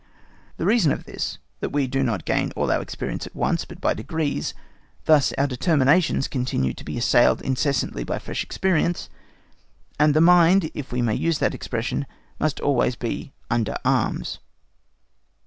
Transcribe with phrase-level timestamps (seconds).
[0.57, 3.65] The reason of this is, that we do not gain all our experience at once,
[3.65, 4.55] but by degrees;
[5.05, 9.11] thus our determinations continue to be assailed incessantly by fresh experience;
[9.99, 12.07] and the mind, if we may use the expression,
[12.39, 14.39] must always be "under arms."